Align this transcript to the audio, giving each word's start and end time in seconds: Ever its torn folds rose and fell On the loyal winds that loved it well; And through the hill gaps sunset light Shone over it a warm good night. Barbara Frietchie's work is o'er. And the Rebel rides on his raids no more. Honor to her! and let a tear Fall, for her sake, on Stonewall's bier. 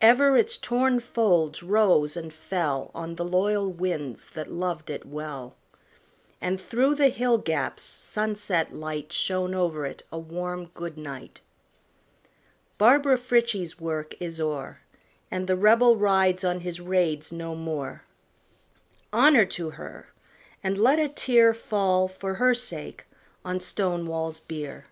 Ever 0.00 0.36
its 0.36 0.56
torn 0.56 0.98
folds 0.98 1.62
rose 1.62 2.16
and 2.16 2.34
fell 2.34 2.90
On 2.96 3.14
the 3.14 3.24
loyal 3.24 3.70
winds 3.70 4.28
that 4.30 4.50
loved 4.50 4.90
it 4.90 5.06
well; 5.06 5.54
And 6.40 6.60
through 6.60 6.96
the 6.96 7.10
hill 7.10 7.38
gaps 7.38 7.84
sunset 7.84 8.74
light 8.74 9.12
Shone 9.12 9.54
over 9.54 9.86
it 9.86 10.02
a 10.10 10.18
warm 10.18 10.66
good 10.74 10.98
night. 10.98 11.42
Barbara 12.76 13.16
Frietchie's 13.16 13.78
work 13.78 14.16
is 14.18 14.40
o'er. 14.40 14.80
And 15.30 15.46
the 15.46 15.54
Rebel 15.54 15.94
rides 15.94 16.42
on 16.42 16.62
his 16.62 16.80
raids 16.80 17.30
no 17.30 17.54
more. 17.54 18.02
Honor 19.12 19.44
to 19.46 19.70
her! 19.70 20.08
and 20.64 20.76
let 20.76 20.98
a 20.98 21.08
tear 21.08 21.54
Fall, 21.54 22.08
for 22.08 22.34
her 22.34 22.52
sake, 22.52 23.04
on 23.44 23.60
Stonewall's 23.60 24.40
bier. 24.40 24.86